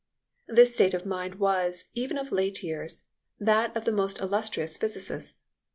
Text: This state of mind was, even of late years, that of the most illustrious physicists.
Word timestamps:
This 0.47 0.73
state 0.73 0.95
of 0.95 1.05
mind 1.05 1.35
was, 1.35 1.85
even 1.93 2.17
of 2.17 2.31
late 2.31 2.63
years, 2.63 3.03
that 3.39 3.77
of 3.77 3.85
the 3.85 3.91
most 3.91 4.19
illustrious 4.19 4.75
physicists. 4.75 5.41